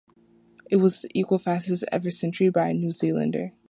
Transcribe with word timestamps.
It 0.71 0.77
was 0.77 1.01
the 1.03 1.11
equal 1.13 1.37
fastest 1.37 1.83
ever 1.91 2.09
century 2.09 2.49
by 2.49 2.69
a 2.69 2.73
New 2.73 2.89
Zealander. 2.89 3.53